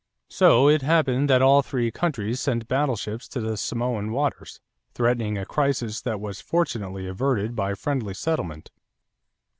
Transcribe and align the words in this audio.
So 0.31 0.67
it 0.67 0.81
happened 0.81 1.29
that 1.29 1.43
all 1.43 1.61
three 1.61 1.91
countries 1.91 2.39
sent 2.39 2.67
battleships 2.67 3.27
to 3.27 3.39
the 3.39 3.55
Samoan 3.55 4.11
waters, 4.11 4.59
threatening 4.95 5.37
a 5.37 5.45
crisis 5.45 6.01
that 6.01 6.19
was 6.19 6.41
fortunately 6.41 7.05
averted 7.05 7.55
by 7.55 7.75
friendly 7.75 8.15
settlement. 8.15 8.71